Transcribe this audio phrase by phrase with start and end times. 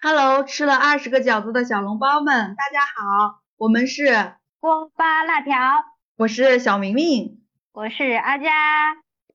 [0.00, 5.56] Hello，吃了二十个饺子的小笼包们，大家好，我们是锅巴辣条，
[6.16, 7.40] 我是小明明，
[7.72, 8.48] 我是阿佳。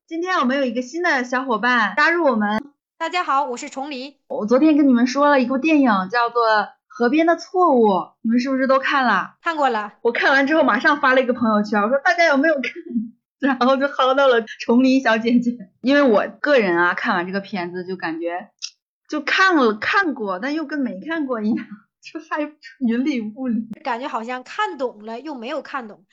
[0.07, 2.63] 今天我们有一个新的小伙伴加入我们，
[2.97, 4.21] 大家好，我是崇黎。
[4.27, 6.43] 我昨天跟你们说了一部电影，叫做
[6.87, 7.87] 《河边的错误》，
[8.21, 9.35] 你们是不是都看了？
[9.41, 9.93] 看过了。
[10.01, 12.63] 我看完之后马上发了一个朋友圈，我说大家有没有看？
[13.43, 15.51] 然后就薅到了崇黎小姐姐，
[15.81, 18.47] 因为我个人啊，看完这个片子就感觉，
[19.13, 21.65] 就看了看过，但又跟没看过一样，
[22.01, 22.41] 就还
[22.79, 26.03] 云里雾里，感觉好像看懂了又没有看懂。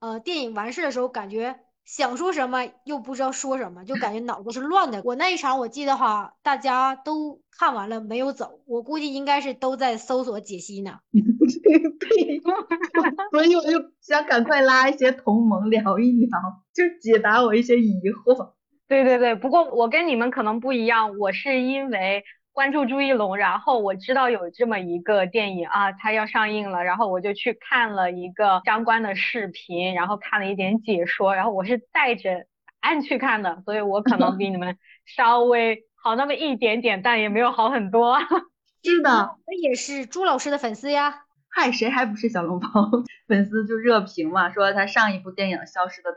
[0.00, 1.60] 呃，电影完事的时候感觉。
[1.86, 5.00] 想说什么又不知道说什么，就感觉脑子是乱的。
[5.04, 10.98] 我那一场我记得哈，大家都看完了没有走，我估计应该是都在搜索解析呢。
[11.10, 12.40] 对，
[13.32, 16.28] 所以我就想赶快拉一些同盟聊一聊，
[16.72, 18.52] 就解答我一些疑惑。
[18.86, 22.22] 对对对，不过我跟你们可能不一样，我是因为。
[22.52, 32.46] 关注朱一龙，然后我知道有这么一个电影啊，它要上映了，然后我就去看了一个相关的视频，然后看了一点解说，然后我是带着
[32.80, 38.18] 答案去看的，所以我可能比你们 稍微好那么一点点，但也没有好很多。
[38.82, 41.24] 是的，我也是朱老师的粉丝呀。
[41.50, 42.68] 嗨，谁还不是小笼包
[43.26, 43.66] 粉丝？
[43.66, 46.16] 就热评嘛，说他上一部电影《消失的她》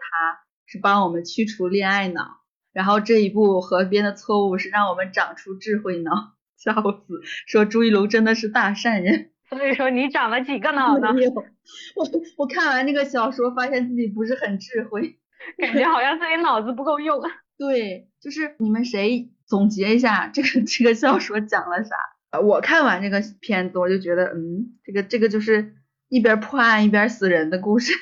[0.66, 2.43] 是帮我们驱除恋爱脑。
[2.74, 7.22] 然后这一部河边的错误是让我们长出智慧脑， 笑死！
[7.48, 9.30] 说朱一龙真的是大善人。
[9.50, 11.14] 所以说你长了几个脑呢？
[11.14, 15.20] 没有我我看完那个小说，发现自己不是很智慧，
[15.58, 17.22] 感觉好像自己脑子不够用。
[17.58, 21.96] 对，就是你们谁总结一下这个这个小说讲了啥？
[22.42, 25.76] 我看完这个片子，我就觉得，嗯，这个这个就是
[26.10, 27.94] 一边破案一边死人的故事。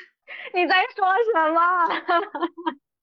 [0.54, 1.60] 你在说什么？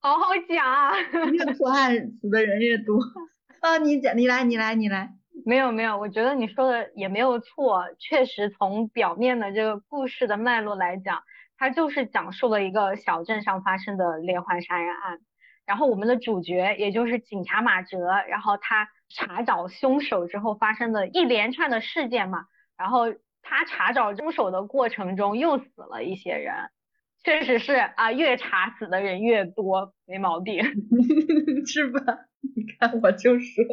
[0.02, 0.92] 好好讲啊！
[1.30, 2.98] 越破案死的人越多
[3.60, 3.76] 啊！
[3.76, 5.10] 你讲，你来，你来，你来。
[5.44, 11.22] 没有没有，我觉得你说的也没有错，确实从表面的这个故事的脉络来讲，
[11.58, 15.18] 它就是讲述了一个小镇上发生的连环杀人案。
[15.66, 22.46] 然后我们的主角也就是警察马哲，然后他查找凶手之后发生的一连串的事件嘛。
[22.78, 23.12] 然后
[23.42, 26.54] 他查找凶手的过程中又死了一些人。
[27.22, 30.64] 确实是啊，越查死的人越多，没毛病，
[31.66, 32.00] 是吧？
[32.56, 33.64] 你看我就说，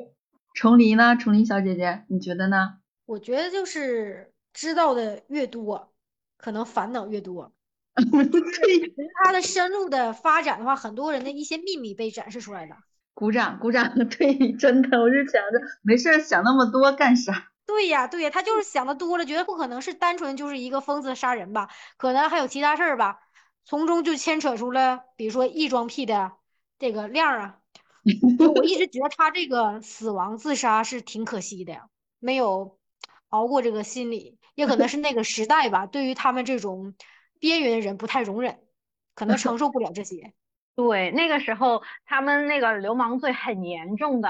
[0.53, 1.15] 崇黎呢？
[1.15, 2.79] 崇黎小姐姐，你觉得呢？
[3.05, 5.93] 我觉得就是知道的越多，
[6.37, 7.53] 可能烦恼越多。
[7.95, 8.93] 对，
[9.23, 12.75] 他的深入的发展的话，很多人的一些秘密被展示出来了。
[13.13, 13.95] 鼓掌，鼓掌！
[14.09, 17.47] 对，真的，我就想着没事想那么多干啥？
[17.65, 21.69] 对呀，对呀，他就是想的多了，觉得不可能是单纯就是一个疯子杀人吧？
[21.97, 23.19] 可能还有其他事儿吧？
[23.67, 26.31] 从中就牵扯出了，比如说异装癖的
[26.79, 27.59] 这个量啊，
[28.55, 31.81] 我一直觉得他这个死亡自杀是挺可惜的，
[32.17, 32.79] 没有
[33.27, 36.95] 熬过这个心理，也可能是那个时代吧，对于他们这种
[37.41, 38.57] 边缘人不太容忍，
[39.15, 40.31] 可能承受不了这些。
[40.77, 44.29] 对，那个时候他们那个流氓罪很严重的。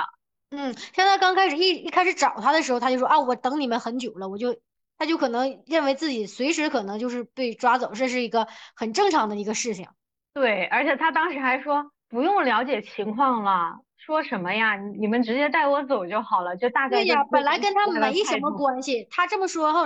[0.50, 4.58] 嗯，像他刚开始一一开始找他的时候，他就说啊，我等你们很久了，我就。
[4.98, 9.88] 他就可能认为自己随时可能就是被抓走，这是一个很正常的一个事情。
[10.34, 14.76] 对，而且他当时还说不用了解情况了，说什么呀？
[14.76, 16.98] 你们直接带我走就好了，就大概。
[16.98, 19.86] 对呀，本来跟他没什么关系，他这么说后，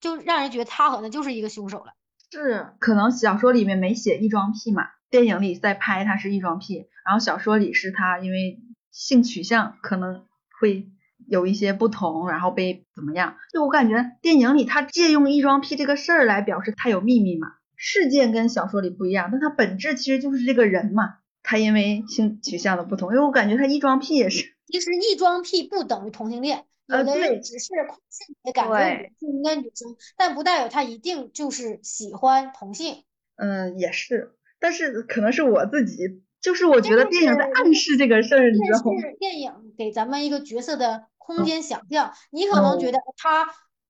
[0.00, 1.92] 就让人觉得他好像就是一个凶手了。
[2.30, 8.60] 是，可能小说里面没写异装癖嘛，电影里在拍他是异装癖，然后小说里是他因为
[8.90, 10.26] 性取向可能
[10.60, 10.88] 会。
[11.26, 13.36] 有一些不同，然后被怎么样？
[13.52, 17.48] 就我感觉电影里他借用异装癖这个事儿来表示他有秘密嘛。
[17.76, 21.16] 事件跟小说里不一样，但他本质其实就是这个人嘛。
[21.42, 24.54] 他因为性取向的不同，因为我感觉他异装癖也是。
[24.66, 27.66] 其实异装癖不等于同性恋，有的人只是
[28.08, 33.02] 性别感觉应该女生，但不代表他一定就是喜欢同性。
[33.36, 38.92] 嗯，也是，但是可能是我自己，就是我觉得电影在暗示这个事儿，你知道吗？
[39.18, 41.08] 电影给咱们一个角色的。
[41.24, 43.46] 空间想象，你可能觉得他，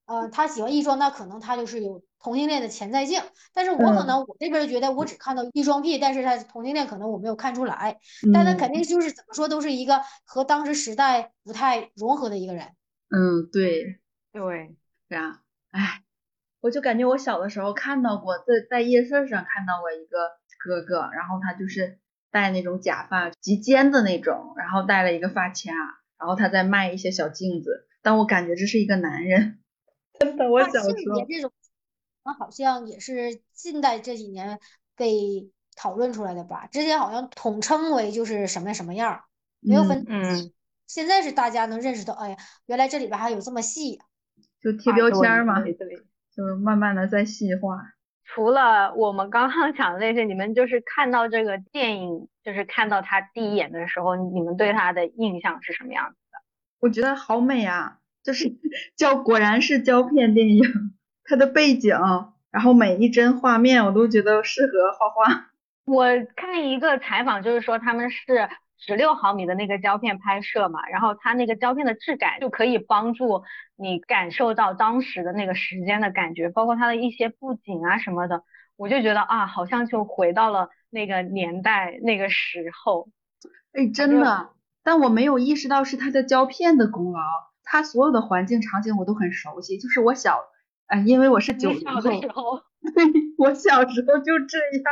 [0.06, 3.20] 呃，他喜欢异装，那可能他就是有同性恋的潜在性。
[3.52, 7.98] 但是我可能我这边觉得我只看到异装癖，但是他同性恋可能我没有看出来。
[8.32, 12.68] 但他肯定就是怎么说都是一个和当时时代不太融合的一个人。
[13.10, 13.98] 嗯，对，
[14.32, 14.76] 对，
[15.08, 15.40] 是啊，
[15.72, 16.02] 哎，
[16.60, 20.30] 我就感觉我小的时候看到过，在在夜市上看到过一个
[20.64, 21.98] 哥哥，然后他就是
[22.30, 25.54] 戴那种假发及肩的那种，然后戴了一个发卡。
[26.18, 29.58] 然后他在卖一些小镜子，但我感觉这是一个男人，
[30.18, 30.50] 真的。
[30.50, 31.52] 我小时候这种，
[32.38, 34.58] 好像也是近代这几年
[34.96, 36.66] 被讨论出来的吧？
[36.66, 39.22] 之前好像统称为就是什么什么样，
[39.60, 40.04] 没有分。
[40.08, 40.52] 嗯。
[40.86, 43.98] 现在是大家能认识到，哎呀，原来这里边还有这么细。
[44.60, 45.88] 就贴标签儿嘛，对对。
[46.36, 47.80] 就是慢慢的在细化。
[48.24, 56.38] 除了我们刚刚讲的那些，你们就是看到这个电影，就是看到他第一眼的时候，你们对他的印象是什么样子的？
[56.80, 58.52] 我觉得好美啊，就是
[58.94, 60.62] 胶，果然是胶片电影，
[61.24, 61.96] 它的背景，
[62.50, 65.46] 然后每一帧画面我都觉得适合画画。
[65.86, 66.06] 我
[66.36, 68.48] 看一个采访，就是说他们是
[68.78, 73.42] 十六毫米的那个胶片拍摄嘛，然后它那个胶片的质感就可以帮助
[73.76, 78.44] 你感受到当时的那个时间的感觉，包括它的一些布景啊什么的，
[78.76, 83.08] 我就觉得啊，好像就回到了那个年代那个时候。
[83.72, 84.50] 哎，真的，
[84.82, 87.20] 但我没有意识到是它的胶片的功劳，
[87.64, 90.40] 它所有的环境场景我都很熟悉，就是我小，
[90.86, 94.84] 哎，因为我是九零后，对，我小时候就这样。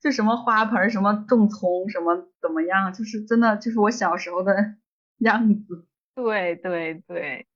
[0.00, 4.54] 就什么花盆，什么种葱，什么怎么样，就是真的就是我小时候的
[5.18, 5.86] 样子。
[6.14, 7.48] 对对对，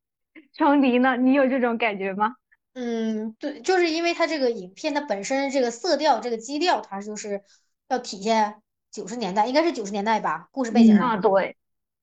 [0.53, 1.17] 程迪呢？
[1.17, 2.35] 你有这种感觉吗？
[2.75, 7.43] 嗯，对，就是因为它这个影片它本身这个色调这个基调，它就是
[7.93, 11.57] 要体现九十年代，应该是九十年代吧，故事背景啊，对，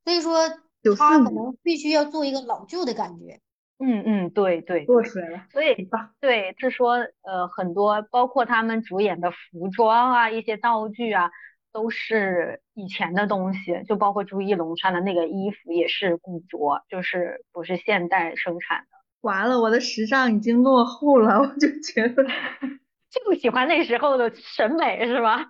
[0.06, 0.48] 所以说
[0.96, 3.40] 他可能必须要做一个老旧的感觉。
[3.80, 5.90] 嗯嗯，对对，做出来了，所以
[6.20, 11.32] 对是说呃很多包括他们主演的服装啊，一些道具啊，
[11.72, 19.00] 都是以前的东西，就包括朱一龙穿的那个衣服也是古着，就是不是现代生产的。
[19.22, 22.26] 完了，我的时尚已经落后了，我就觉得
[23.10, 25.46] 就喜欢那时候的审美是吧？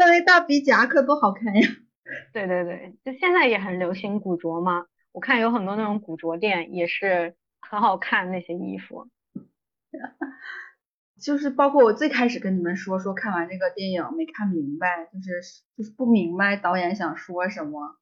[0.00, 1.68] 那那大鼻夹克多好看呀！
[2.32, 7.36] 对对对，就现在也很流行古着嘛，我看有很多那种古着店也是。
[7.62, 9.06] 很好看那些衣服，
[11.22, 17.96] 就是包括我最开始跟你们说说看完这个电影没看明白，就是就是不明白导演想说什么，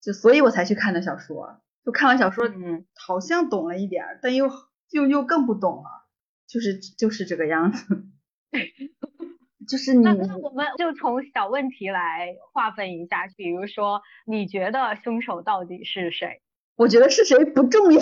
[0.00, 1.62] 就所以我才去看的小说。
[1.84, 4.48] 就看完小说，嗯，好像懂了一点，但又
[4.90, 6.06] 又又更不懂了，
[6.46, 8.04] 就是就是这个样子。
[9.70, 16.42] 就是你，那我们就从小问题来划分一下，比如说你觉得凶手到底是谁？
[16.74, 18.00] 我觉得是谁不重要。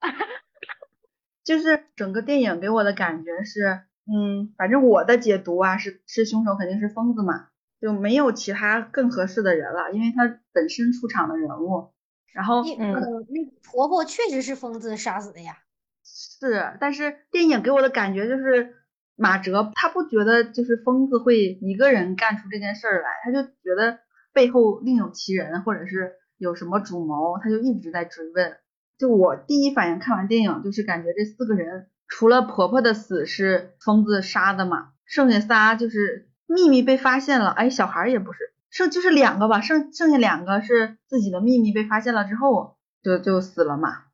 [1.42, 7.48] 就是整个电影给我的感觉是，嗯，反正我的解读啊是是凶手肯定是疯子嘛，
[7.80, 11.92] 就没有其他更合适的人了，因为他本身出场的人物，
[12.32, 12.94] 然后嗯，
[13.28, 15.58] 那婆婆确实是疯子杀死的呀，
[16.04, 18.83] 是，但是电影给我的感觉就是
[19.16, 23.98] 马哲他不觉得就是疯子会一个人干出这件事儿来，他就觉得
[24.32, 28.56] 背后另有其人，或者是有什么主谋，他就一直在追问。
[28.98, 38.38] 就我第一反应看完电影，就是感觉这四个人除了婆婆的死是疯子杀的嘛，剩下仨就是秘密被发现了，哎，小孩也不是，
[38.70, 44.04] 剩就是两个吧，剩剩下两个是自己的秘密被发现了之后就就死了嘛。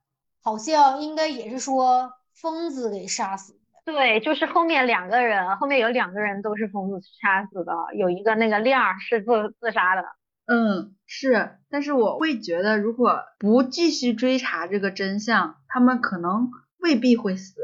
[0.42, 3.59] 好像应该也是说疯子给杀死。
[3.84, 10.04] 对，就是后面两个人，后面有两个人都是疯子杀死的，有一个那个亮是自自杀的。
[10.46, 17.54] 嗯，是，但是我会觉得，如果不继续追查这个真相，他们可能未必会死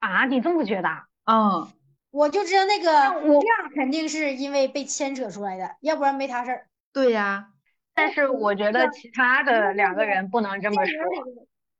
[0.00, 0.24] 啊？
[0.26, 0.88] 你这么觉得？
[1.26, 1.68] 嗯，
[2.10, 6.66] 我就知道那个亮肯定是因为被牵扯出来的，要不然没他事儿。
[6.92, 7.48] 对呀，
[7.94, 10.92] 但是我觉得其他的两个人不能这么说。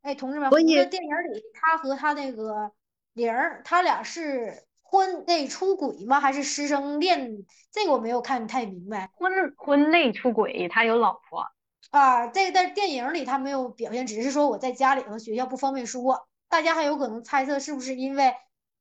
[0.03, 2.71] 哎，同志们，我觉得电影里他和他那个
[3.15, 4.65] 玲儿，他俩是。
[4.87, 6.21] 婚内出轨吗？
[6.21, 7.45] 还是师生恋？
[7.73, 9.11] 这个我没有看太明白。
[9.17, 11.49] 婚婚内出轨，他有老婆
[11.91, 12.29] 啊。
[12.29, 16.29] 这个在电影里他没有表现，只是说我在家里和学校不方便说。
[16.49, 18.35] 大家还有可能猜测是不是因为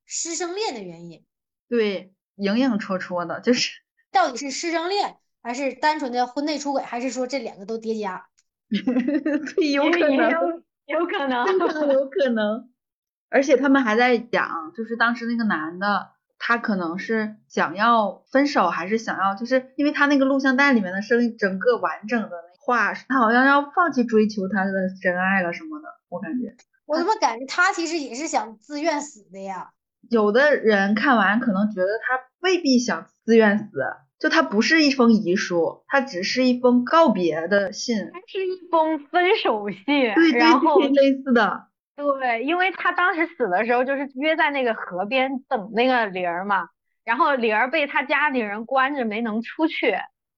[0.05, 1.25] 师生恋的原因？
[1.67, 3.71] 对，影影绰绰的，就是
[4.11, 8.27] 到底是师生恋，还是单纯的婚内出轨，还是说这两个都叠加？
[8.69, 11.47] 对， 有可能，有可能，
[11.91, 12.69] 有可能。
[13.33, 24.71] 而且他们还在讲，就是当时那个男的，他可能是想要分手，还是想要，就是因为他那个录像带里面的声音，整个完整的那话，他好像要放弃追求他的
[25.01, 26.55] 真爱了什么的，我感觉。
[26.85, 29.71] 我怎么感觉他其实也是想自愿死的呀？
[30.11, 33.71] 有的人看完可能觉得他未必想自愿死，
[34.19, 41.67] 就他不是一封遗书，他只是一封告别的信，它是一封分手信，对对对，类似的。
[41.95, 46.67] 对，因为他当时死的时候就是约在那个河边等那个玲儿嘛，
[47.03, 49.91] 然后玲儿被他家里人关着没能出去，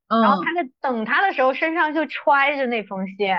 [0.07, 3.29] 然后他在等他的时候身上就揣着那封信，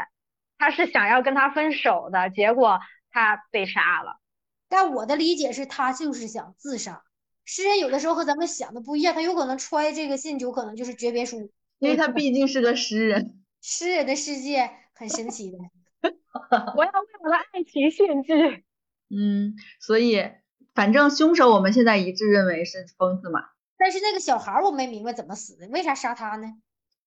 [0.59, 2.81] 他是想要跟他分手的，结果
[3.11, 4.19] 他被杀了。
[4.69, 7.03] 但我的理解是他就是想自杀。
[7.45, 15.59] 诗人有的时候和咱们想的不一样，他有可能揣这个信，有可能就是诀别书，因为他毕竟是个诗人，诗人的世界很神奇的。
[16.77, 18.33] 我要为我的爱情献祭。
[19.09, 20.23] 嗯，所以
[20.75, 23.41] 反正凶手我们现在一致认为是疯子嘛。
[23.79, 26.47] 但是那个小孩儿我没明白怎么死的，为啥杀他呢？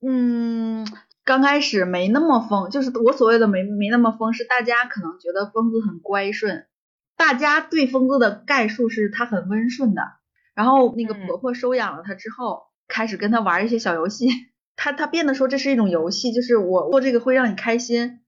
[0.01, 0.87] 嗯，
[1.25, 6.67] 刚开始没那么疯，就是我所谓的没没那么疯，是大家可能觉得疯子很乖顺，
[7.17, 10.03] 大家对疯子的概述是他很温顺的。
[10.55, 14.27] 然后那个嗯婆婆收养了他之后，开始跟他玩一些小游戏，
[14.77, 18.21] 他他变得说这是一种游戏，就是我做这个会让你开心。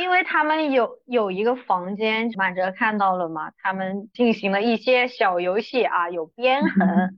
[0.00, 7.14] 因为他们有有一个房间，马哲看到了嘛，他们进行了一些小游戏啊，有鞭痕，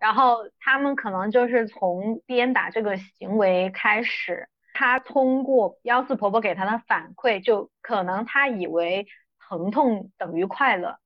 [0.00, 9.06] 然后他们可能就是从鞭打这个行为开始，他通过幺四婆婆给他的反馈，就可能他以为
[9.48, 10.98] 疼痛等于快乐，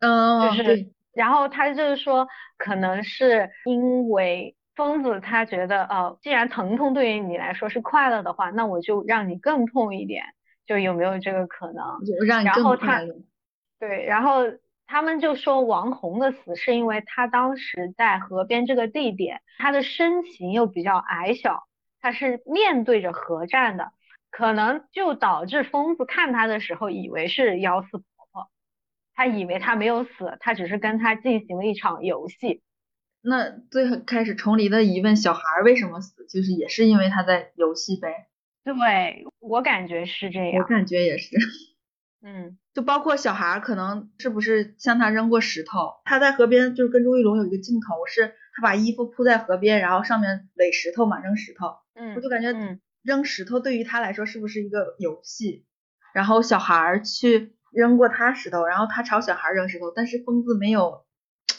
[0.00, 10.24] 嗯，就是，然后他就是说，可能是因为疯子他觉得，呃，既然疼痛对于你来说是快乐的话，那我就让你更痛一点，
[10.66, 12.04] 就有没有这个可能？
[12.04, 13.00] 就让你更然后他。
[13.78, 14.44] 对，然后
[14.86, 21.64] 他们就说王红的死是因为他当时在河边这个地点，他的身形又比较矮小，
[22.00, 23.92] 他是面对着河站的，
[24.30, 28.48] 可能就导致疯子看他的时候以为是幺四婆婆，
[29.14, 32.62] 他以为他没有死，他只是跟他进行了一场游戏。
[33.20, 38.28] 那最开始重黎的疑问，小孩儿为什么死，就是也是因为他在游戏呗。
[38.74, 40.64] 对，我感觉是这样我。
[40.64, 41.36] 感觉也是，
[42.26, 55.64] 嗯就包括小孩儿可能是不是向他扔过石头，他在河边就是跟朱一龙有一个镜头是他把衣服铺在河边，然后上面垒石头嘛，扔石头，嗯我就感觉嗯扔石头对于他来说是不是一个游戏？
[56.12, 61.04] 然后小孩儿去扔过他石头，然后他朝小孩扔石头，但是疯子没有，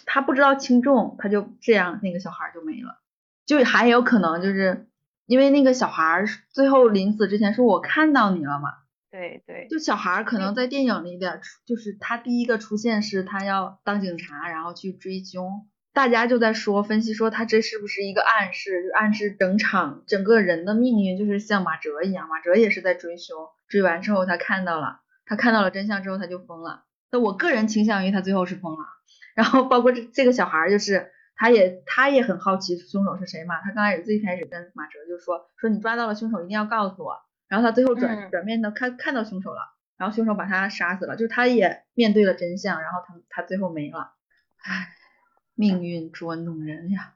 [0.05, 2.99] 他不知道轻重，他就这样，那个小孩儿就没了。
[3.45, 4.87] 就还有可能就是
[5.27, 8.69] 因为那个小孩儿最后临死之前说我看到你了嘛，
[9.11, 23.35] 对对，就小孩儿可能在电影里边出，就是他第一个出现是他要当警察，然后去追凶，大家就在说分析说他这是不是一个暗示，就暗示整场整个人的命运就是像马哲一样，马哲也是在追凶，
[23.67, 26.85] 追完之后他看到了，他看到了真相之后他就疯了。
[27.11, 28.85] 那我个人倾向于他最后是疯了，
[29.35, 31.11] 然后包括这这个小孩儿就是。
[31.37, 37.15] 他也他也很好奇凶手是谁嘛，他刚开始最开始跟马哲就说说你抓到了凶手一定要告诉我，
[37.47, 39.61] 然后他最后转、嗯转面的看看到凶手了，
[39.97, 44.13] 然后凶手把他杀死了，就是他也面对了真相，然后他他最后没了，
[44.63, 44.89] 唉，
[45.55, 47.13] 命运捉弄人呀。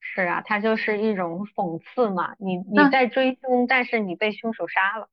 [0.00, 2.36] 是啊，他就是一种讽刺嘛。
[2.38, 5.08] 你你在追凶，但是你被凶手杀了。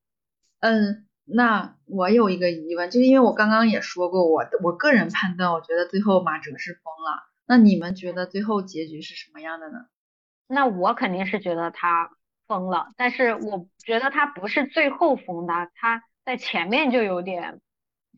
[0.60, 9.86] 嗯，那我有一个疑问，就是因为我刚刚也说过，我我个人判断，我觉得最后马哲是疯了，那你们觉得最后结局是什么样的呢？
[10.46, 12.10] 那我肯定是觉得他
[12.46, 17.60] 疯了，但是我觉得他不是最后疯的，他在前面就有点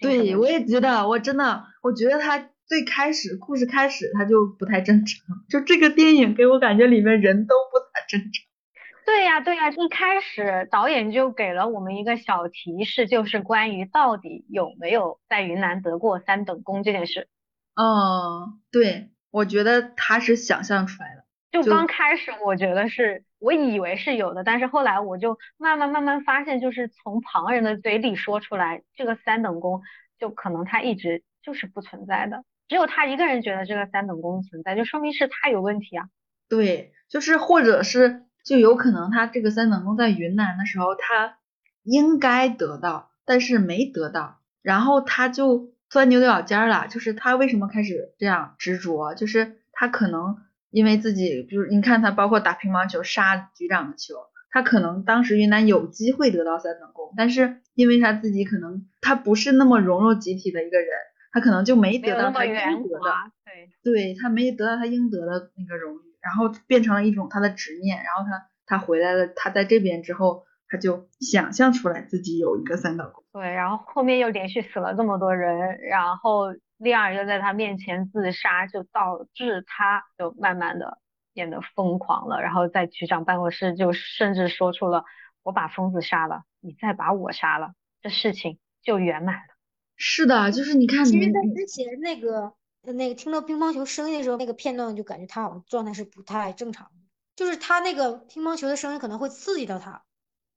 [0.01, 8.31] 对，我也觉得，我真的，我觉得他最开始故事开始他就不太正常，就这个电影给我感觉里面人都不太正常。
[9.07, 17.29] 对呀，对呀，一开始导演就给了我们一个小提示，就是关于到底有没有在云南得过三等功这件事。
[17.75, 21.25] 嗯，对，我觉得他是想象出来的。
[21.53, 29.83] 就就刚开始我觉得是，我以为是有的，但是后来我就慢慢慢慢发现，就是从旁人的嘴里说出来，这个三等功
[30.19, 36.09] 就可能他一直就是不存在的，只有他一个人觉得这个三等功存在，就说明是他有问题啊。
[36.49, 41.37] 对，就是或者是就有可能他这个三等功在云南的时候，他
[41.83, 46.87] 应该得到，但是没得到，然后他就钻牛角尖儿了。
[46.89, 49.15] 就是他为什么开始这样执着？
[49.15, 50.37] 就是他可能
[50.71, 54.15] 因为自己，比如你看他包括打乒乓球杀局长的球，
[54.51, 60.89] 他可能当时云南有机会得到三等功，但是因为他自己可能他不是那么融入集体的一个人，
[61.33, 63.11] 他可能就没得到他应得的。
[63.45, 73.25] 对，对他没得到他应得的那个荣誉，然后变成了一种他的执念，然后他他回来了，他在这边之后，他就想象出来自己有一个三等功。
[73.33, 80.99] 对，然后后面又连续死了这么多人，然后利尔又在他面前自杀，就导致他就慢慢的
[81.33, 85.05] 变得疯狂了，然后在局长办公室就甚至说出了
[85.43, 89.55] 我把疯子杀了，你再把我杀了，这事情就圆满了。
[89.97, 96.93] 是的，就是你看你其实，他之前那个呃那个听到乒乓球声音的时候，那个片段就感觉他好像状态是不太正常的，
[97.37, 100.03] 就是他那个乒乓球的声音可能会刺激到他。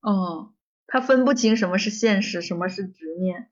[0.02, 0.54] 哦，
[0.88, 3.50] 他分不清什么是现实，什么是执念，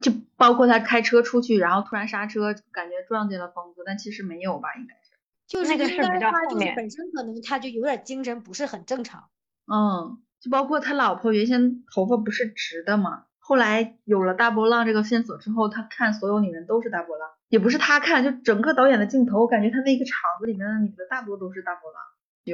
[0.00, 5.10] 就包括他开车出去，然后突然刹车，感觉撞见了疯子，但其实没有吧，应该是。
[5.46, 9.28] 就是应那个是比该他就是较后面本身可能他就有点精神不是很正常。
[9.66, 22.00] 嗯，就包括他老婆原先头发不是直的嘛，后来有了大波浪这个线索之后，他看所有女人都是大波浪，也不是他看，就整个导演的镜头，我感觉他那个场子里面的女的大多都是大波浪。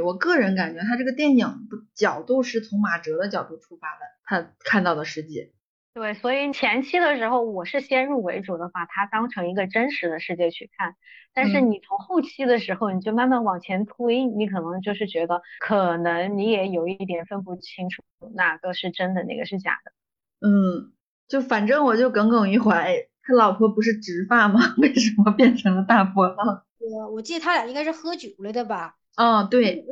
[0.05, 5.53] 我个人感觉他这个电影的角度是从马哲的角度出发的，他看到的世界。
[5.95, 10.95] 对，所以前期的时候我是先入为主的，把它当成一个真实的世界去看。
[11.33, 18.03] 但是你从后期的时候，你就慢慢往前推，你可能就是觉得，可能你也有一点分不清楚
[18.35, 19.93] 哪个是真的，哪个是假的。
[20.47, 20.93] 嗯，
[21.29, 24.61] 就反正我就耿耿于怀，他老婆不是直发吗？
[24.77, 26.65] 为什么变成了大波浪？
[26.79, 28.97] 我我记得他俩应该是喝酒了的吧？
[29.17, 29.85] 啊，对，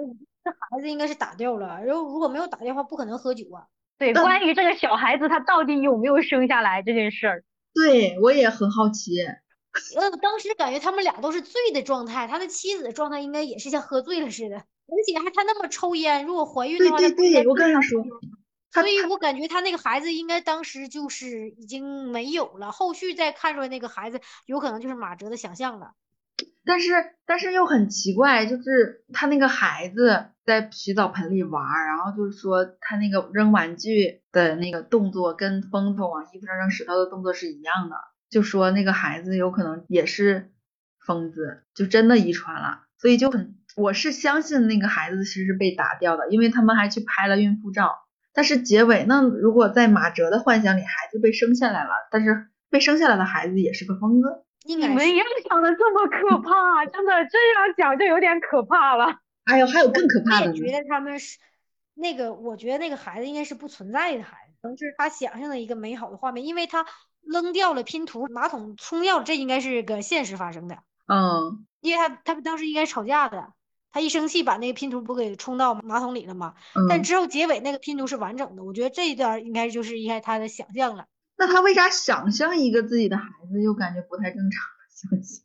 [0.45, 3.67] 这孩子应该是打掉了，然后如果没有打掉的话，不可能喝酒啊。
[3.99, 9.13] 对，关于这个小孩子他到底有没有生下来这件事儿，对我也很好奇。
[9.97, 18.05] 呃，当时感觉他们俩都是醉的状态，他的妻子的状态应该也是像喝醉了似的，而且还他那么抽烟，如果怀孕的话，对对对，我跟他说，
[18.73, 25.93] 所以我感觉他那个孩子应该当时就是已经没有了，后续再看出来那个孩子有可能就是马哲的想象了。
[26.65, 26.93] 但是
[27.27, 37.97] 但是又很奇怪，就是他那个孩子在洗澡盆里玩，然后就是说他那个扔玩具的那个动作跟疯子往衣服上扔石头的动作是一样的，
[38.31, 40.53] 就说那个孩子有可能也是
[41.05, 47.93] 疯子，就真的遗传了，所以就很我是相信那个孩子其实是被打掉的，因为他们还去拍了孕妇照，
[48.33, 54.44] 但是结尾那如果在马哲的幻想里，孩子被生下来了，但是被生下来的孩子也是个疯子。
[54.67, 59.07] 你们要想的这么可怕，真的这样讲就有点可怕了。
[59.45, 60.47] 哎呦，还有更可怕的。
[60.47, 61.39] 我也觉得他们是
[61.95, 66.87] 那个，我觉得那个孩子应该是不存在的孩子，可能是他想象的一个美好的画面，因为他
[67.21, 70.79] 扔掉了拼图，马桶冲掉了，这应该是个现实发生的。
[71.07, 73.53] 嗯，因为他他们当时应该吵架的，
[73.93, 76.55] 他一生气把那个拼图不给冲到马桶里了吗？
[76.75, 76.89] 嗯。
[76.89, 81.05] 但之后结尾那个拼图是完整的，我觉得这一段应该就是应该他的想象了。
[81.37, 84.63] 那他为啥想象一个自己的孩子又感觉不太正常？
[84.95, 85.45] 相信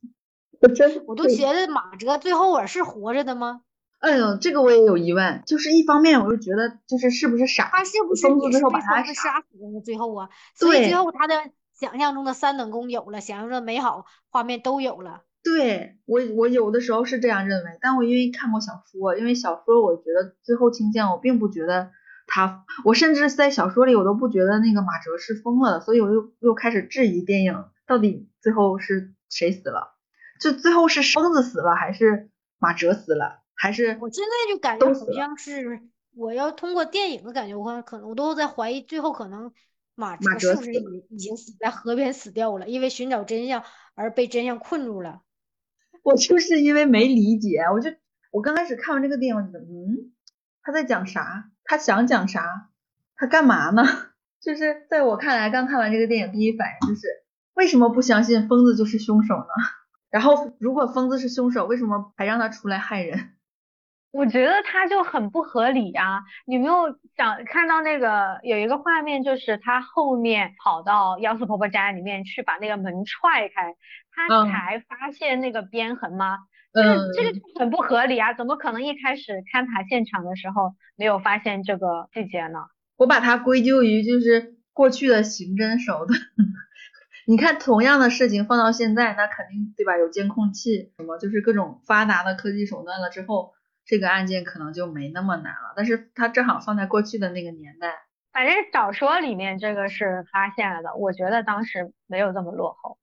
[0.61, 3.61] 我真我都觉得马哲最后我是活着的吗？
[3.99, 5.41] 哎呦，这个我也有疑问。
[5.45, 7.69] 就是一方面，我就觉得就是是不是傻？
[7.71, 9.81] 他是不是疯子最后把他杀死的？
[9.83, 11.35] 最后啊，所以最后他的
[11.73, 15.23] 想象中的三等功有了，想象中美好画面都有了。
[15.43, 21.91] 对我，我有的时候是这样认为，但我因为看过小说，因为小说我觉得最后倾向，我并不觉得。
[22.29, 29.95] 他，我甚至在小说里我都不觉得那个马哲是疯了，所以我又又开始质疑电影到底最后是谁死了，
[30.39, 35.81] 就最后是疯子死了还是马哲死了，还是我现在就感觉好像是
[36.15, 39.51] 我要通过电影的感觉，我可能我都在怀疑最后可能
[39.95, 43.63] 马哲是不是已已经死在河边死掉了，因为寻找真相
[43.95, 45.21] 而被真相困住了。
[46.03, 47.89] 我就是因为没理解，我就
[48.31, 50.13] 我刚开始看完这个电影，我觉得嗯。
[50.61, 51.49] 他在讲啥？
[51.69, 52.69] 他想讲啥？
[53.15, 53.83] 他干嘛呢？
[54.41, 57.07] 就是在我看来，刚看完这个电影，第一反应就是
[57.53, 59.45] 为什么不相信疯子就是凶手呢？
[60.09, 63.35] 然后如果疯子是凶手，为什么还让他出来害人？
[64.09, 66.23] 我觉得他就很不合理啊！
[66.47, 73.75] 你没有想看到那个有一个画面，就是他后面跑到妖四婆婆家里面去把那个门踹开，
[74.11, 76.39] 他才发现那个鞭痕吗？
[76.71, 76.81] 这
[77.13, 78.33] 这个就很不合理啊！
[78.33, 82.59] 怎么可能一开始勘察现场的时候没有发现这个细节呢？
[82.97, 86.19] 我把它归咎于就是过去的刑侦手段。
[87.25, 89.97] 你看，同样的事情放到现在，那肯定对吧？
[89.97, 93.53] 有监控器，什么就是各种发达的科技手段了之后，
[93.85, 95.73] 这个案件可能就没那么难了。
[95.75, 97.93] 但是它正好放在过去的那个年代。
[98.31, 102.97] 反正小说里面这个是发现了的，我觉得当时没有这么落后。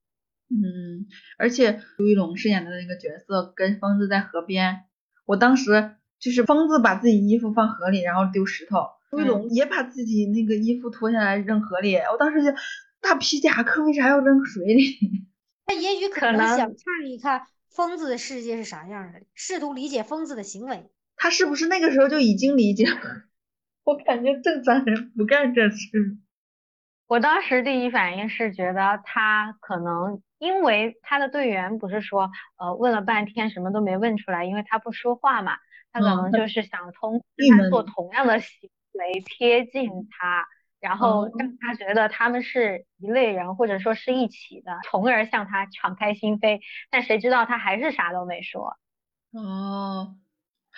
[0.49, 1.07] 嗯，
[1.39, 4.85] 而且朱一龙饰演的那个角色跟疯子在河边，
[5.25, 12.51] 我当时就是疯子把自己衣服放河里，然后丢石头，朱一龙也把自己那个衣服脱下来扔河里，我当时就
[13.01, 14.85] 大皮夹克为啥要扔水里？
[15.67, 20.89] 他也许可能想看一看疯子的世界是啥样的，试图理解疯子的行为。
[21.17, 23.01] 他是不是那个时候就已经理解了？
[23.83, 26.19] 我感觉正常人不干这事。
[27.09, 30.23] 我当时第一反应是觉得他可能。
[30.39, 35.57] 因为他的队员不是说，呃，问了半天什么都没问出来，因为他不说话嘛，
[35.93, 37.25] 他可能就是想通过
[37.57, 40.47] 他做同样的行为贴近他，
[40.79, 46.61] 然后让他觉得他们是一类人或者说是一起的，从而向他敞开心扉。
[46.91, 48.77] 但谁知道他还是啥都没说。
[49.33, 50.17] 哦，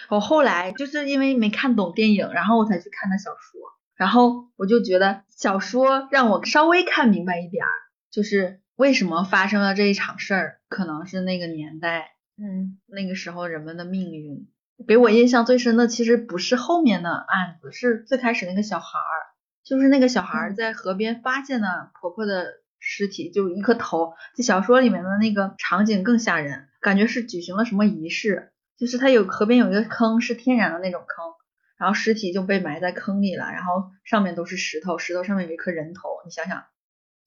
[0.08, 3.60] 我后来就是因为没看懂电影，然后我才去看的小说，
[3.96, 7.70] 然后我就觉得小说让我稍微看明白一点儿，
[8.12, 8.60] 就是。
[8.78, 10.60] 为什么发生了这一场事儿？
[10.68, 14.48] 可能是那个年代，嗯，那个时候人们的命运。
[14.86, 24.14] 给我印象最深的其实不是后面的案子，是最开始那个小孩儿，就是那个小孩儿在河边发现了婆婆的尸体，就一颗头。
[24.36, 31.34] 这小说里面的那个场景更吓人，感觉是举行了什么仪式，就是它有河边有一个坑，是天然的那种坑，
[31.78, 36.62] 然后尸体就被埋在坑里了，然后上面都是石头，石头上面有一颗人头，你想想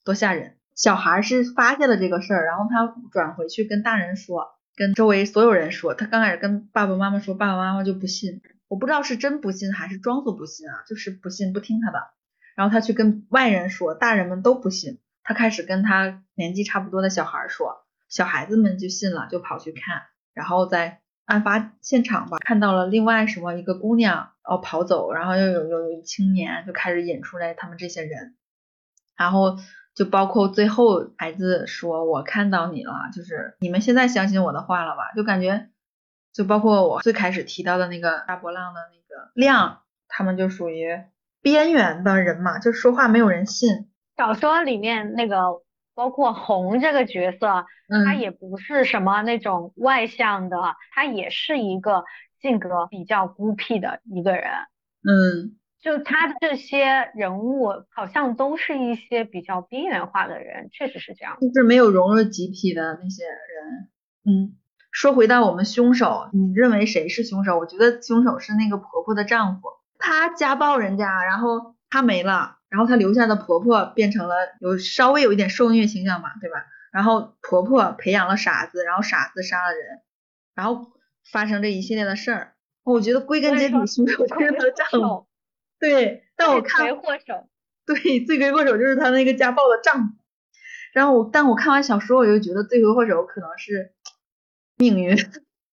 [0.05, 0.55] 多吓人。
[0.75, 5.93] 小孩是发现了这个事儿，然后他转回去跟大人说，跟周围所有人说。
[5.93, 8.41] 他刚开始跟爸爸妈妈说，爸爸妈妈就不信。
[8.67, 11.99] 我不知道是真不信还是装作不信啊，就是不信不听他的。
[12.55, 14.99] 然后他去跟外人说，大人们都不信。
[15.23, 20.03] 他开始跟他年纪差不多的小孩说，小孩子们就信了，就跑去看。
[20.33, 28.35] 然后在案发现场吧，看到了另外什么一个姑娘哦跑走，然后又有有有青年就开始引出来他们这些人，
[29.15, 29.57] 然后
[30.01, 35.11] 就包括最后孩子说我看到你了，就是你们现在相信我的话了吧？
[35.15, 35.69] 就感觉
[36.33, 40.99] 就包括我最开始提到的那个大波浪的那个亮，他们就属于
[41.39, 43.91] 边缘的人嘛，就说话没有人信。
[44.17, 45.61] 小说里面那个
[45.93, 50.57] 包括红这个角色，嗯，他也不是什么那种外向的，
[50.95, 52.05] 他也是一个
[52.41, 54.45] 性格比较孤僻的一个人。
[55.03, 61.37] 嗯就他的这些人物好像都是一些比较边缘化的人，确实是这样。
[61.41, 63.89] 就是没有融入集体的那些人。
[64.23, 64.55] 嗯，
[64.91, 67.57] 说回到我们凶手，你认为谁是凶手？
[67.57, 76.57] 我觉得凶手是那个婆婆的丈夫，他家暴人家，然后他没了，然后他留下的婆婆变成了有稍微有一点受虐倾向嘛，对吧？
[76.91, 80.01] 然后婆婆培养了傻子，然后傻子杀了人，
[80.53, 80.91] 然后
[81.31, 82.53] 发生这一系列的事儿。
[82.83, 85.27] 我觉得归根结底，凶手就是她的丈夫。
[85.81, 87.47] 对，但我看罪魁祸首。
[87.85, 90.13] 对，罪魁祸首就是他那个家暴的丈夫。
[90.93, 93.93] 然后我，但我看完小说，我就觉得罪魁祸首可能是
[94.77, 95.17] 命运。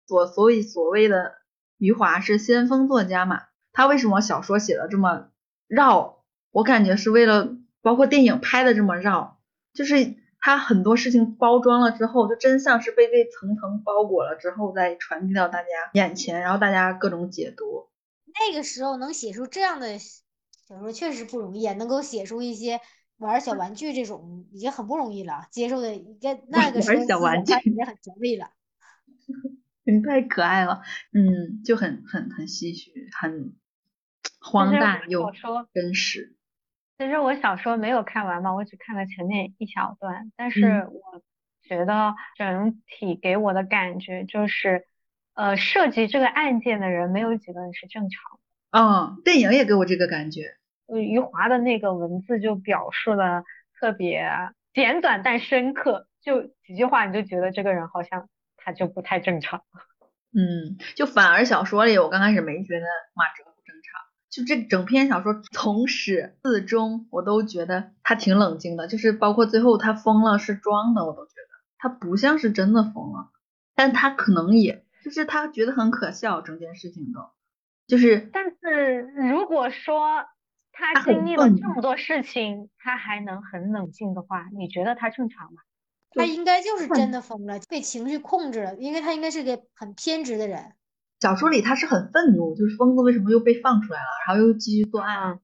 [0.07, 1.37] 所所以所谓的
[1.79, 5.31] 余华是先锋作家嘛，他为什么小说写的这么
[5.67, 6.23] 绕？
[6.51, 9.41] 我感觉是为了，包括电影拍的这么绕，
[9.73, 17.89] 就是他很多事情包装了之后，就真相是被这层层包裹了之后，再传递到大家眼前，然后大家各种解读。
[18.39, 22.81] 那个时候能写出这样的小说确实不容易，能够写出一些
[23.19, 28.51] 玩小玩具这种已经很不容易了，接受的应该那个时候玩小玩具已经很强力了。
[29.87, 33.55] 你太可爱了，嗯，就很很很唏嘘，很
[34.41, 35.31] 荒诞又
[35.75, 36.37] 真实。
[36.97, 41.23] 其实我小说没有看完嘛，我只看了前面一小段，但是嗯我
[41.63, 44.87] 觉得整体给我的感觉就是，
[45.35, 48.41] 呃，涉及这个案件的人没有几个人是正常的。
[48.71, 50.57] 嗯，电影也给我这个感觉。
[50.87, 53.43] 呃，余华的那个文字就表述了
[53.79, 54.29] 特别
[54.73, 59.63] 简短但深刻，就几句话你就觉得这个人好像他就不太正常。
[60.37, 73.31] 嗯，就反而小说里我刚开始没觉得马哲不正常，就这整篇小说从始至终我都觉得他挺冷静的，就是包括最后他疯了是装的，我都觉得他不像是真的疯了，
[73.77, 77.21] 但他可能也就是他觉得很可笑，整件事情都
[77.87, 80.25] 就是但是如果说
[80.73, 85.61] 他经历了这么多事情，他还能很冷静的话，你觉得他正常吗？
[86.17, 90.73] 他应该就是真的疯了，被情绪控制了，因为他应该是个很偏执的人。
[91.21, 95.41] 小说里他是很愤怒，就是疯子为什么又被放出来了，然后又继续作案，嗯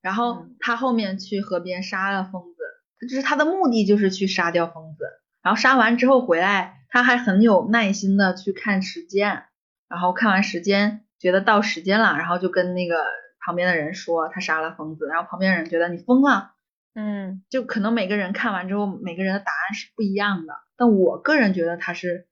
[0.00, 5.04] 然后嗯他后面去河边杀了疯子，就是他的目的就是去杀掉疯子，
[5.42, 9.44] 然后杀完之后回来，他还很有耐心的去看时间，
[9.88, 13.02] 然后看完时间觉得到时间了，然后就跟那个
[13.40, 16.52] 旁边的人说他杀了疯子，然后旁边的人觉得你疯了，
[16.94, 20.52] 嗯就可能每个人看完之后，每个人的答案是不一样的。
[20.76, 22.28] 但我个人觉得他是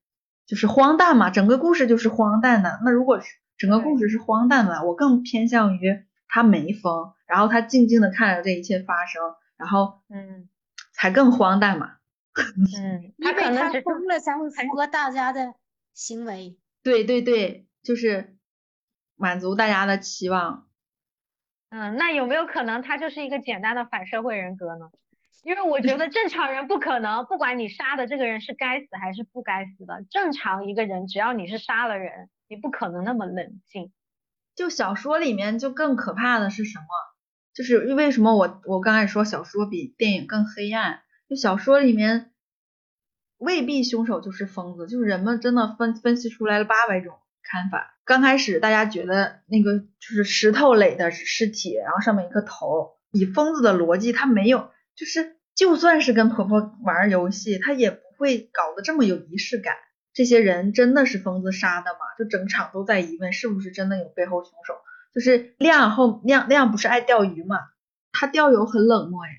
[0.46, 2.80] 就是荒诞嘛，整个故事就是荒诞的。
[2.84, 9.22] 那如果是整个故事是荒诞的，我更偏向于他没疯，然后他静静的看着这一切发生，
[9.56, 10.50] 然后嗯
[10.92, 11.92] 才更荒诞嘛。
[12.78, 15.54] 嗯，因为他可能只是疯了才会符合大家的
[15.94, 16.56] 行为。
[16.82, 18.36] 对对对，就是
[19.16, 20.68] 满足大家的期望。
[21.70, 24.90] 嗯，那有没有可能他就是一个简单的反社会人格呢？
[25.42, 33.92] 因为我觉得 正常人不可能，不管你杀的这个人是该死还是不该死的，正常一个人，只要你是杀了人，你不可能那么冷静。
[34.54, 36.84] 就小说里面就更可怕的是什么？
[37.54, 41.02] 就是为什么我我刚才说小说比电影更黑暗？
[41.30, 42.32] 就小说里面
[43.38, 47.14] 未必凶手就是疯子，就是人们真的分分析出来了八百种
[47.44, 47.96] 看法。
[48.04, 59.76] 刚开始大家觉得那个就是石头垒的尸体，然后上面一个头，以疯子的逻辑，他没有，就是就算是跟婆婆玩游戏，他也不会搞得这么有仪式感。
[60.12, 62.00] 这些人真的是疯子杀的吗？
[62.18, 64.74] 就整场都在疑问是不是真的有背后凶手。
[65.14, 67.56] 就是亮后亮亮不是爱钓鱼吗，
[68.10, 69.30] 他钓友很冷漠哎，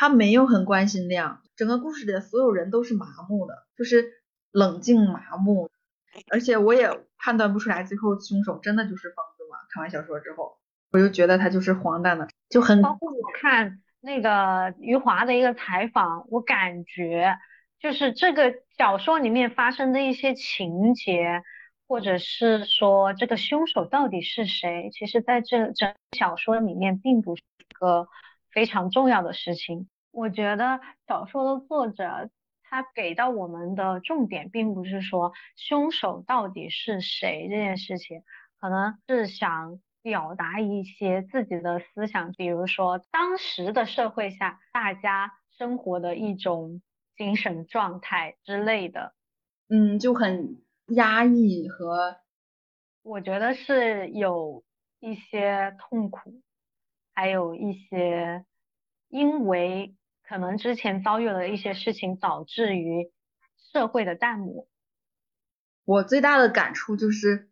[0.00, 4.14] 他没有很关心亮，整个故事里的所有人都是麻木的，就是
[4.50, 5.68] 冷静麻木，
[6.32, 9.58] 而且我也判断不出来最后凶手真的就是疯子嘛。
[9.68, 10.56] 看完小说之后，
[10.90, 17.36] 我就觉得他就是荒诞的，就很包括我看那个余华的一个采访，我感觉
[17.78, 21.42] 就是这个小说里面发生的一些情节。
[21.86, 24.90] 或者是说这个凶手到底是谁？
[24.92, 28.06] 其实，在这整小说里面，并不是一个
[28.52, 29.88] 非常重要的事情。
[30.10, 32.30] 我觉得小说的作者
[32.62, 38.22] 他给到我们的重点，并不是说凶手到底是谁这件事情，
[38.60, 46.82] 可能是想表达一些自己的思想，比如说当时的社会下大家生活的一种
[47.16, 49.14] 精神状态之类的。
[49.68, 50.62] 嗯，就很。
[50.96, 52.16] 压抑和，
[53.04, 54.64] 我觉得是有
[54.98, 56.42] 一些痛苦，
[57.20, 58.46] 还有一些
[59.10, 59.94] 因为
[60.26, 63.12] 可能之前遭遇了一些事情，导致于
[63.70, 64.66] 社会的淡漠。
[65.84, 67.50] 我最大的感触就是，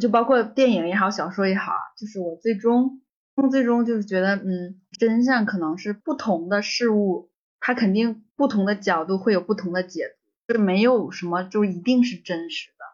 [0.00, 3.02] 就包括电影也好，小说也好，就是我最终
[3.50, 10.04] 最终就是觉得，嗯，真相可能是不同的事物，它肯定不同的角度会有不同的解
[10.46, 10.54] 读。
[10.54, 12.84] 就没有什么就一定是真实的，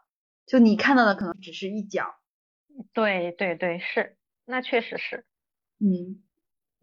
[0.47, 2.15] 就你看到的可能只是一角。
[2.95, 5.27] 对对对，是，那确实是。
[5.79, 6.23] 嗯，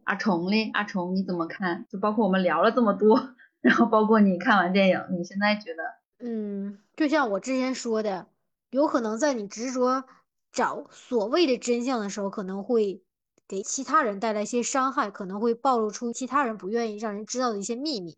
[0.03, 1.86] 阿虫嘞，阿虫你怎么看？
[1.89, 5.84] 就包括我们聊了这么多， 然后包括你看完电影，你现在觉得？
[6.19, 8.27] 嗯，就像我之前说的，
[8.69, 10.06] 有可能在你执着
[10.51, 13.03] 找所谓的真相的时候，可能会
[13.47, 18.17] 给其他人带来一些伤害，可能会暴露出其他人不愿意让人知道的一些秘密。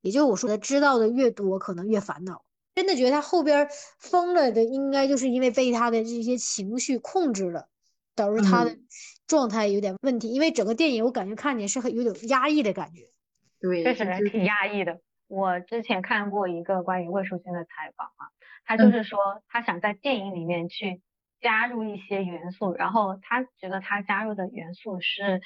[0.00, 2.44] 也就是我说的，知道的越多，可能越烦恼。
[2.74, 7.68] 真的觉得他后边疯了的，应该就是因为被他的这些情绪控制了，
[8.14, 8.76] 导致他的
[9.26, 10.28] 状态有点问题。
[10.28, 13.02] 因为整个电影我感觉看起来是很有点压抑的感觉。
[13.60, 15.00] 对，确实挺压抑的。
[15.26, 18.28] 我之前看过一个关于魏淑欣的采访啊，
[18.64, 21.00] 他就是说他想在电影里面去
[21.40, 25.40] 加入一些元素，然后他觉得他加入的元素是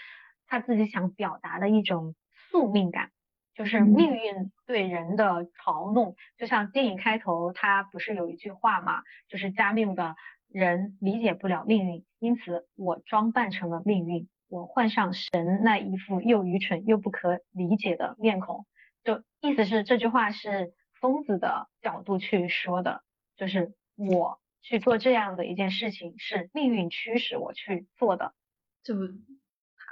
[0.47, 2.15] 他自己想表达的一种
[2.51, 3.11] 宿命感。
[3.55, 9.03] 就是命运对人的嘲弄，就像电影开头，他不是有一句话嘛？
[9.29, 10.15] 就是加缪的
[10.49, 18.67] 人理解不了命运，因此我装扮成了命运，我换上神那一副又愚蠢又不可理解的面孔。
[19.05, 23.03] 就意思是这句话是疯子的角度去说的，
[23.37, 28.35] 就是我去做这样的一件事情是命运驱使我去做的。
[28.83, 28.95] 就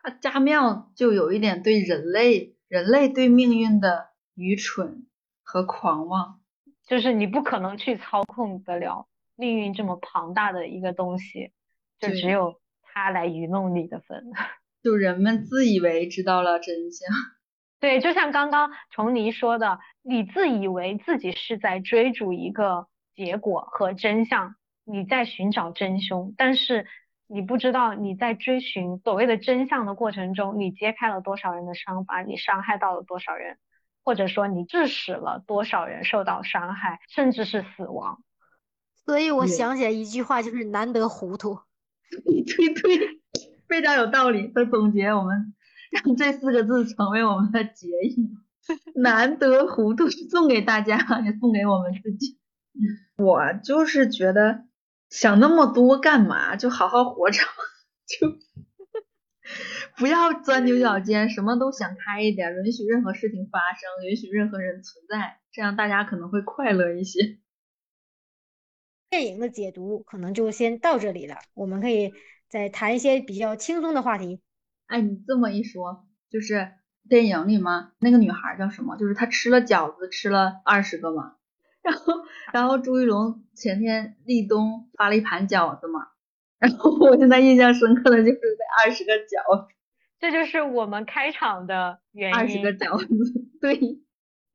[0.03, 2.55] 他加缪就有一点对人类。
[2.69, 5.07] 人类对命运的愚蠢
[5.45, 6.41] 和狂妄，
[6.85, 11.53] 就是你不可能去操控得了命运这么庞大的一个东西，
[12.01, 14.25] 就只有他来愚弄你的份。
[14.83, 17.09] 就人们自以为知道了真相。
[17.79, 26.87] 对，就像刚刚崇尼说的，你自以为自己是在追逐一个结果和真相，你在寻找真凶，但是。
[27.29, 33.59] 你不知道你在追寻所谓的真相的过程中，你揭开了多少人的伤疤，你伤害到了多少人，
[34.05, 38.23] 或者说你致使了多少人受到伤害，甚至是死亡。
[39.07, 41.59] 所以我想起来一句话，就是难得糊涂。
[42.11, 43.21] 对对，
[43.67, 45.07] 非常有道理的总结。
[45.15, 45.55] 我们
[45.91, 48.29] 让这四个字成为我们的结语：
[48.97, 52.39] 难得糊涂，送给大家，也送给我们自己。
[53.17, 54.67] 我就是觉得。
[55.09, 56.57] 想那么多干嘛？
[56.57, 57.41] 就好好活着，
[58.09, 58.29] 就
[59.97, 67.39] 不要钻牛角尖，什么都想开一点，允许任何事情发生，允许任何人存在，这样大家可能会快乐一些。
[69.09, 72.13] 电影的解读可能就先到这里了，我们可以
[72.49, 74.41] 再谈一些比较轻松的话题。
[74.87, 76.73] 哎，你这么一说，就是
[77.09, 77.93] 电影里吗？
[77.99, 78.97] 那个女孩叫什么？
[78.97, 81.37] 就是她吃了饺子，吃了二十个嘛？
[81.83, 82.15] 然后，
[82.53, 86.09] 然后朱一龙前天立冬发了一盘饺子嘛，
[86.59, 89.75] 然后我现在印象深刻的就是那二十个饺子，
[90.19, 92.37] 这就是我们开场的原因。
[92.37, 93.07] 二十个饺子，
[93.61, 93.79] 对。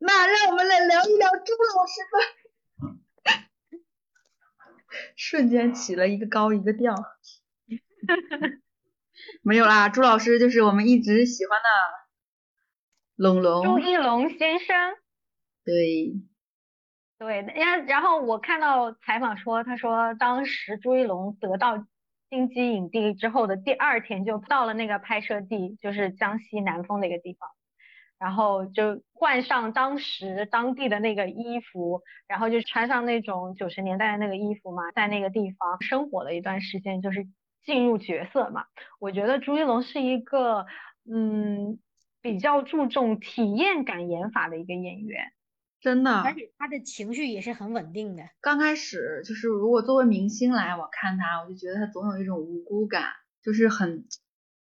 [0.03, 2.17] 那让我们来聊一聊朱老师吧，
[5.15, 6.95] 瞬间起了一个高一个调。
[9.43, 11.67] 没有啦，朱老师就是我们一直喜欢的
[13.15, 13.63] 龙龙。
[13.63, 14.95] 朱一龙先生。
[15.63, 16.13] 对。
[17.19, 21.85] 对，然然后我看到采访说，他说当时朱一龙得到
[22.31, 27.47] 金鸡影帝之后的第二天就到了那个拍摄地，就是江西南丰的一个地方，
[28.21, 37.27] 然后就换上当时当地的那个衣服，然后就穿上那种九十年代的那个衣服嘛，在那个地方生活了一段时间，就是
[37.65, 38.65] 进入角色嘛。
[38.99, 40.67] 我觉得朱一龙是一个
[41.11, 41.79] 嗯，
[42.21, 45.31] 比较注重体验感演法的一个演员。
[45.79, 48.21] 真的，而且他的情绪也是很稳定的。
[48.39, 53.05] 刚开始就是如果作为明星来我看他，我就觉得他总有一种无辜感，
[53.41, 54.05] 就是很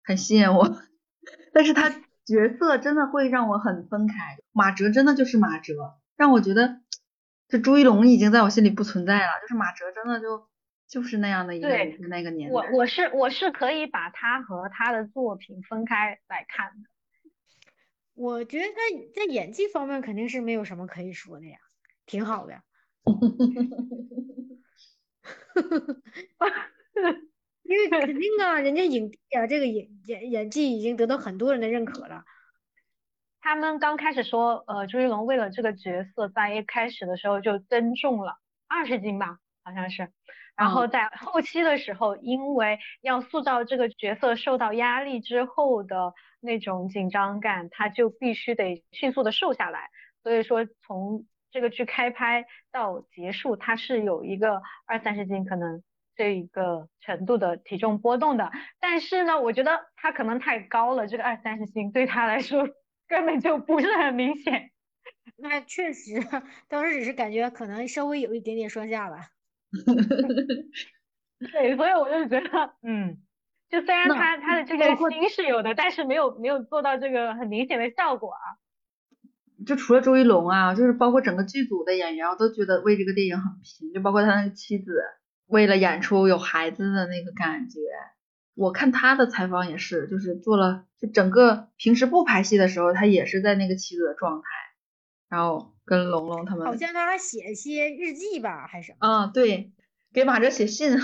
[0.04, 0.82] 很吸引我。
[1.54, 1.90] 但是他
[2.28, 4.38] 角色真的会让我很分开。
[4.52, 6.82] 马哲真的就是马哲，让我觉得
[7.48, 9.32] 这朱一龙已经在我心里不存在了。
[9.42, 10.50] 就是马哲真的就
[10.90, 11.70] 就是那样的一个
[12.10, 12.54] 那个年代。
[12.54, 16.90] 我我是我是可以把他和他的作品分开来看的。
[18.14, 18.74] 我觉得他
[19.16, 21.58] 在演技方面肯定是没有什么可以说的呀，
[22.06, 22.62] 挺好的。
[27.68, 32.24] 因为肯定啊，人家影帝啊，这个演演演技已经得到很多人的认可了。
[33.42, 40.10] 他们刚开始说，呃，朱一龙为了这个角色，在一开始的时候就增重了二十斤吧，好像是。
[40.56, 49.90] 然后在后期的时候，因为要塑造这个角色受到压力之后的那种紧张感，他就必须得迅速的瘦下来。
[50.24, 55.84] 所以说从这个剧开拍到结束，他是有一个二三十斤可能
[56.18, 58.52] 这一个程度的体重波动的。
[58.82, 62.68] 但是呢，我觉得他可能太高了，这个二三十斤对他来说
[63.08, 64.72] 根本就不是很明显。
[65.38, 66.20] 那确实，
[66.68, 69.18] 当时只是感觉可能稍微有一点点双下巴。
[71.52, 73.18] 对，所以我就觉得，嗯，
[73.70, 78.58] 就虽然他他的这个心是有的，但是没有没有做到这个很明显的效果啊。
[79.66, 83.94] 就除了周一龙啊，就是包括整个剧组的演员，我都觉得为这个电影很拼。
[83.94, 85.04] 就包括他那个妻子，
[85.48, 87.80] 为了演出有孩子的那个感觉，
[88.54, 94.48] 我看他的采访也是，就是做了，就整个平时不拍戏的时候，他也是在那个妻子的状态，
[95.30, 95.74] 然后。
[95.88, 99.72] 跟龙龙他们好像他还写一些日记吧，还是嗯，对，
[100.12, 100.98] 给马哲写信。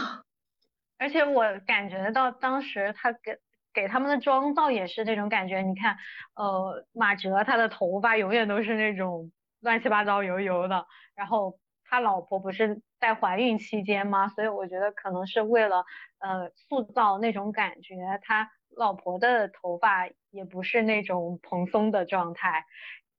[0.99, 3.37] 而且我感觉到当时他给
[3.73, 5.61] 给他们的妆造也是这种感觉。
[5.61, 5.95] 你看，
[6.35, 11.57] 呃，马哲他的头发永远都是那种乱七八糟油油的，然后
[11.93, 14.27] 他老婆不是在怀孕期间吗？
[14.27, 15.85] 所以我觉得可能是为了
[16.17, 22.65] 呃塑造那种感觉，他老婆的头发也不是那种蓬松的状态。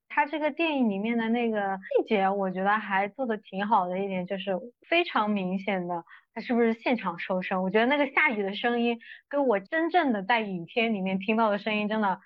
[0.09, 4.59] 他这个电影里面的那个细节，我觉得还做的挺好的一点，就是
[4.89, 7.63] 非常明显的，他是不是现场收声？
[7.63, 12.21] 我觉得那个下雨的声音，跟我真正的在影片里面听到的声音，真的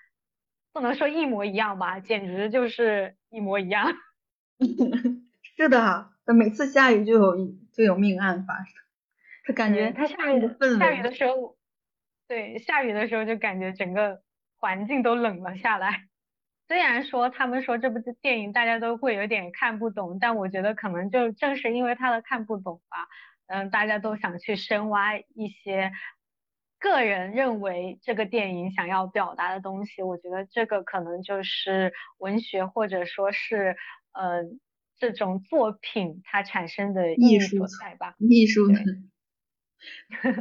[0.73, 3.93] 不能说一模一样吧，简直就是一模一样。
[5.59, 8.73] 是的，每次下雨就有就有命案发生，
[9.47, 10.41] 就感觉他下雨
[10.79, 11.57] 下雨的时候，
[12.27, 14.21] 对，下雨的时候就感觉整个
[14.57, 16.05] 环境都冷了下来。
[16.67, 23.07] 虽然说他们说这部电影大家都会有点看不懂，但我觉得可能就正是因为他的看不懂吧，
[23.47, 25.91] 嗯，大家都想去深挖一些
[26.77, 30.03] 个人认为这个电影想要表达的东西。
[30.03, 33.75] 我觉得这个可能就是文学或者说是
[34.11, 34.43] 呃
[34.99, 38.15] 这种作品它产生的意义所在吧。
[38.19, 38.67] 艺术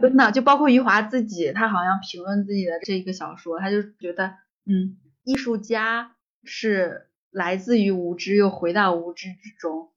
[0.01, 4.35] 真的就包括余华自己，他好像评论自己的这个小说，他就觉得
[4.67, 6.15] 嗯，艺术家。
[6.45, 9.91] 是来自于无知又回到无知之中，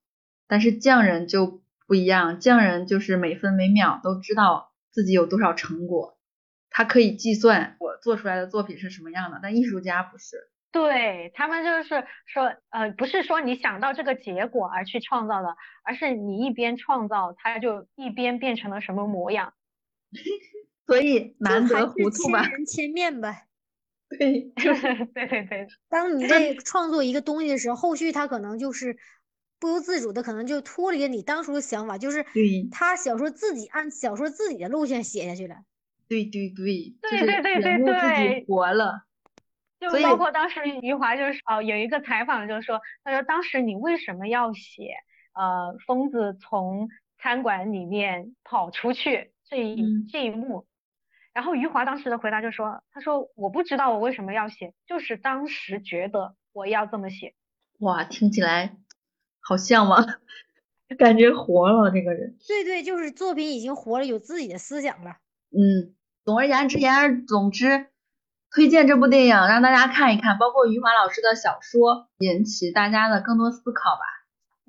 [0.48, 6.18] 但是匠人就不一样，匠人就是每分每秒都知道自己有多少成果，
[6.70, 19.54] 他可以计算我做出来的作品是什么样的，但艺术家不是，对他们就是说，呃，不是说你想到这个结果而去创造的，而是你一边创造，它就一边变成了什么模样，
[20.88, 23.48] 所以难得糊涂吧，千人千面呗。
[24.12, 24.52] 对，
[25.14, 25.68] 对对对。
[25.90, 28.98] 当你在创作一个东西的时候，后续他可能就是
[29.58, 32.26] 不由自主的，可能就脱离了你当初的想法，就是
[32.72, 35.56] 他小说自己按小说自己的路线写下去了。
[36.10, 39.06] 对对对，对对对对对，活了。
[39.82, 44.94] 就包括当时余华就是哦，有一个采访就是说，他说当时你为什么要写
[45.34, 50.68] 呃疯子从餐馆里面跑出去这一这一幕？
[51.34, 57.34] 然后余华当时的回答就说：“他说我不知道我为什么要写，就是当时觉得我要这么写。”
[57.80, 58.76] 哇，听起来
[59.40, 59.98] 好像吗？
[61.00, 62.36] 感觉活了这个人。
[62.46, 65.16] 对对，就是作品已经活了，有自己的思想了。
[65.52, 65.96] 嗯，
[66.26, 67.88] 总而言之言而，总之
[68.54, 74.02] 推荐这部电影让大家看一看，包括余华老师的小说，引起大家的更多思考吧。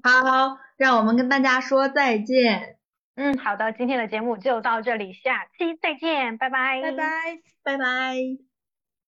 [0.03, 2.77] 好，让我们跟大家说再见。
[3.17, 7.07] 嗯，好的，今天的节目就到这里，下期再见，拜拜，拜拜，
[7.63, 8.52] 拜拜。